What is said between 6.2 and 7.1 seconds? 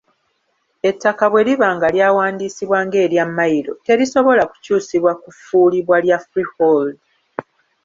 freehold.